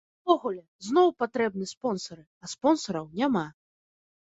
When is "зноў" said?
0.87-1.11